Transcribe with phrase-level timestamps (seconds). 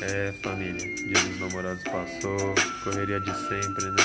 [0.00, 3.96] É, família, dia dos namorados passou, correria de sempre, né?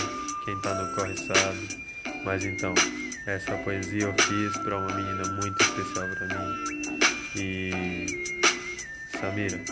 [0.44, 1.84] Quem tá no corre sabe.
[2.26, 2.74] Mas então,
[3.28, 6.84] essa poesia eu fiz pra uma menina muito especial pra mim.
[7.36, 8.24] E.
[9.20, 9.64] Samira,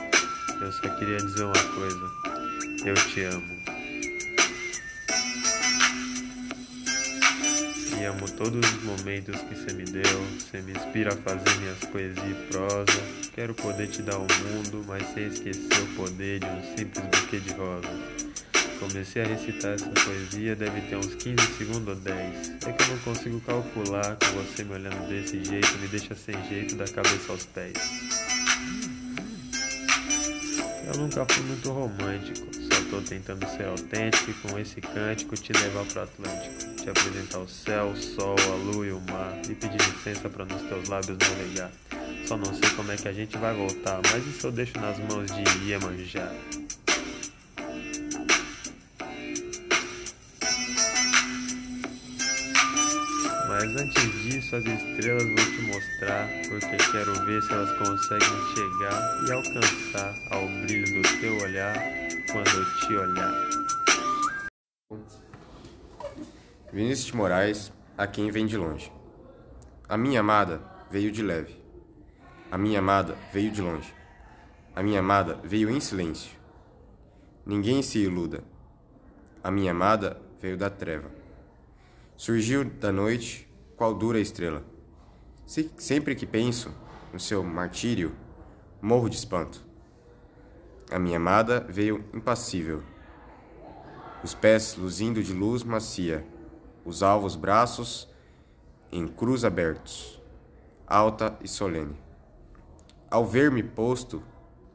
[0.61, 2.11] eu só queria dizer uma coisa.
[2.85, 3.60] Eu te amo.
[8.05, 10.03] Amo todos os momentos que você me deu.
[10.39, 13.01] Você me inspira a fazer minhas poesias e prosa.
[13.33, 17.39] Quero poder te dar o mundo, mas sem esquecer o poder de um simples buquê
[17.39, 17.89] de rosas.
[18.79, 22.49] Comecei a recitar essa poesia, deve ter uns 15 segundos ou 10.
[22.65, 26.35] É que eu não consigo calcular com você me olhando desse jeito, me deixa sem
[26.49, 27.73] jeito da cabeça aos pés.
[30.91, 35.53] Eu nunca fui muito romântico, só tô tentando ser autêntico e com esse cântico te
[35.53, 36.70] levar pro Atlântico.
[36.81, 39.39] Te apresentar o céu, o sol, a lua e o mar.
[39.47, 41.71] E pedir licença pra nos teus lábios navegar.
[42.25, 44.97] Só não sei como é que a gente vai voltar, mas isso eu deixo nas
[44.97, 46.31] mãos de Iemanjá.
[53.47, 59.25] Mas antes disso, as estrelas vou te mostrar, porque quero ver se elas conseguem chegar
[59.27, 61.75] e alcançar ao brilho do teu olhar
[62.31, 63.50] quando eu te olhar.
[66.73, 68.93] Vinícius de Moraes, a quem vem de longe.
[69.89, 71.61] A minha amada veio de leve.
[72.49, 73.93] A minha amada veio de longe.
[74.73, 76.31] A minha amada veio em silêncio.
[77.45, 78.41] Ninguém se iluda.
[79.43, 81.11] A minha amada veio da treva.
[82.15, 84.63] Surgiu da noite, qual dura estrela.
[85.45, 86.73] Se, sempre que penso
[87.11, 88.15] no seu martírio,
[88.81, 89.61] morro de espanto.
[90.89, 92.81] A minha amada veio impassível,
[94.23, 96.25] os pés luzindo de luz macia,
[96.85, 98.07] os alvos braços
[98.91, 100.21] em cruz abertos,
[100.85, 101.95] alta e solene.
[103.09, 104.21] Ao ver-me posto,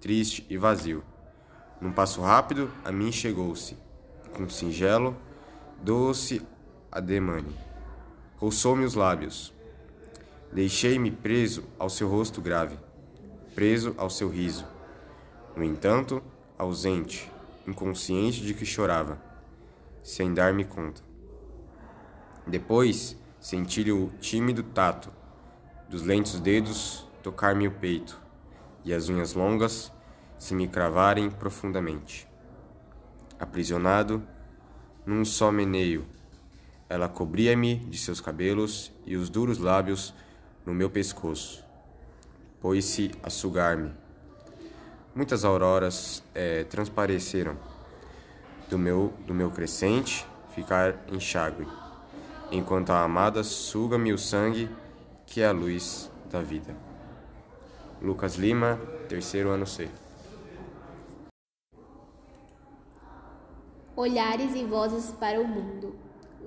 [0.00, 1.02] triste e vazio,
[1.80, 3.76] num passo rápido a mim chegou-se,
[4.34, 5.16] com singelo,
[5.82, 6.40] doce
[6.90, 7.54] ademane.
[8.36, 9.52] Roçou-me os lábios.
[10.52, 12.78] Deixei-me preso ao seu rosto grave,
[13.54, 14.66] preso ao seu riso.
[15.54, 16.22] No entanto,
[16.58, 17.30] ausente,
[17.66, 19.20] inconsciente de que chorava,
[20.02, 21.02] sem dar-me conta.
[22.46, 25.10] Depois, senti-lhe o tímido tato
[25.88, 28.20] dos lentos dedos tocar-me o peito
[28.84, 29.92] e as unhas longas
[30.38, 32.28] se me cravarem profundamente.
[33.38, 34.22] Aprisionado
[35.04, 36.06] num só meneio,
[36.88, 40.14] ela cobria-me de seus cabelos e os duros lábios
[40.64, 41.64] no meu pescoço.
[42.60, 43.92] Pôs-se a sugar-me.
[45.14, 47.56] Muitas auroras é, transpareceram
[48.68, 51.66] do meu, do meu crescente ficar enxágue,
[52.50, 54.68] enquanto a amada suga-me o sangue
[55.26, 56.76] que é a luz da vida.
[58.00, 59.88] Lucas Lima, terceiro ano C.
[63.96, 65.96] Olhares e vozes para o mundo.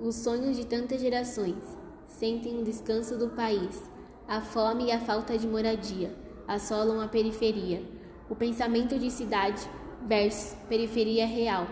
[0.00, 1.62] Os sonhos de tantas gerações
[2.06, 3.82] sentem o descanso do país.
[4.26, 6.14] A fome e a falta de moradia
[6.46, 7.82] assolam a periferia.
[8.28, 9.68] O pensamento de cidade
[10.06, 11.66] versus periferia real.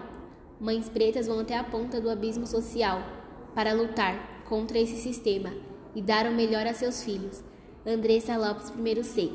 [0.60, 3.17] Mães pretas vão até a ponta do abismo social
[3.58, 5.52] para lutar contra esse sistema
[5.92, 7.42] e dar o melhor a seus filhos.
[7.84, 9.32] Andressa Lopes, primeiro C.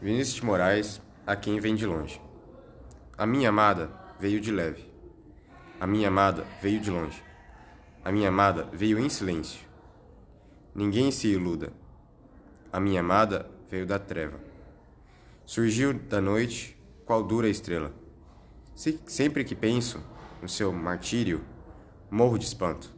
[0.00, 2.18] Vinícius de Moraes, a quem vem de longe.
[3.18, 4.90] A minha amada veio de leve.
[5.78, 7.22] A minha amada veio de longe.
[8.02, 9.60] A minha amada veio em silêncio.
[10.74, 11.74] Ninguém se iluda.
[12.72, 14.40] A minha amada veio da treva.
[15.44, 16.74] Surgiu da noite,
[17.04, 17.92] qual dura estrela.
[18.74, 20.13] Se, sempre que penso
[20.44, 21.42] no seu martírio,
[22.10, 22.92] morro de espanto.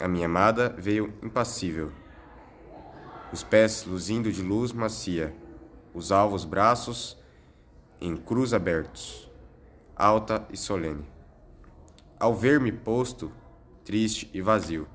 [0.00, 1.92] A minha amada veio impassível,
[3.30, 5.36] os pés luzindo de luz macia,
[5.92, 7.22] os alvos braços
[8.00, 9.30] em cruz abertos,
[9.94, 11.04] alta e solene.
[12.18, 13.30] Ao ver-me posto,
[13.84, 14.88] triste e vazio,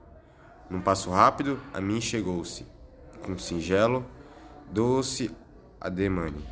[0.68, 2.66] num passo rápido a mim chegou-se,
[3.24, 4.04] com singelo,
[4.72, 5.30] doce
[5.80, 6.44] ademane.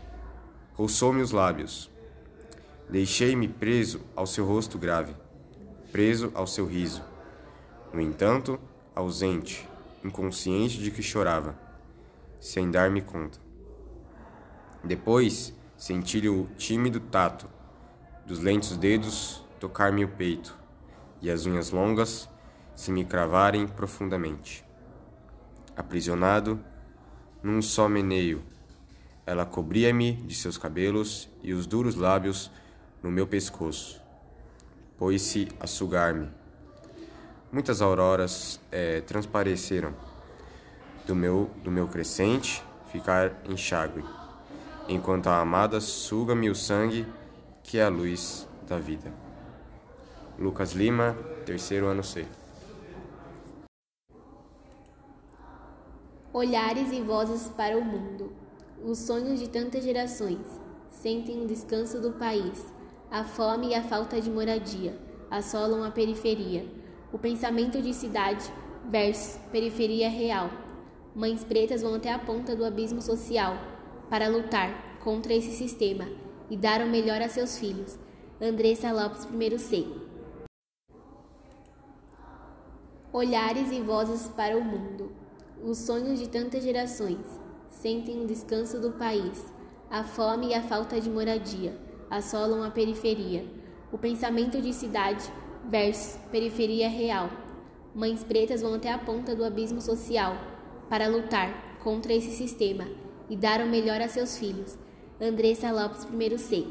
[0.76, 1.97] Roçou-me os lábios.
[2.90, 5.14] Deixei-me preso ao seu rosto grave,
[5.92, 7.04] preso ao seu riso.
[7.94, 8.58] No entanto,
[8.96, 9.68] ausente,
[10.02, 11.60] inconsciente de que chorava,
[12.40, 13.40] sem dar-me conta.
[14.82, 17.50] Depois, senti-lhe o tímido tato
[18.26, 20.58] dos lentos dedos tocar-me o peito
[21.22, 22.30] e as unhas longas
[22.74, 24.64] se me cravarem profundamente.
[25.76, 26.58] Aprisionado
[27.44, 28.42] num só meneio,
[29.26, 32.50] ela cobria-me de seus cabelos e os duros lábios
[33.08, 34.02] no meu pescoço.
[34.98, 36.28] Pôs-se a sugar-me.
[37.50, 39.94] Muitas auroras é, transpareceram
[41.06, 42.62] do meu, do meu crescente
[42.92, 44.04] ficar enxágue,
[44.90, 47.08] enquanto a amada suga-me o sangue,
[47.64, 49.14] que é a luz da vida.
[50.38, 51.16] Lucas Lima,
[51.46, 52.26] terceiro ano C.
[56.34, 58.34] Olhares e vozes para o mundo.
[58.84, 60.46] Os sonhos de tantas gerações
[60.92, 62.77] sentem o descanso do país.
[63.10, 64.94] A fome e a falta de moradia
[65.32, 66.66] assolam a periferia.
[67.14, 68.44] O pensamento de cidade
[68.90, 70.50] versus periferia real.
[71.16, 73.56] Mães pretas vão até a ponta do abismo social
[74.10, 76.06] para lutar contra esse sistema
[76.50, 77.98] e dar o melhor a seus filhos.
[78.42, 79.88] Andressa Lopes, primeiro C.
[83.14, 85.14] Olhares e vozes para o mundo.
[85.64, 87.26] Os sonhos de tantas gerações
[87.70, 89.46] sentem o descanso do país.
[89.90, 93.46] A fome e a falta de moradia assolam a periferia.
[93.92, 95.24] O pensamento de cidade
[95.70, 97.30] versus periferia real.
[97.94, 100.38] Mães pretas vão até a ponta do abismo social
[100.90, 102.88] para lutar contra esse sistema
[103.30, 104.78] e dar o melhor a seus filhos.
[105.20, 106.66] Andressa Lopes, primeiro C.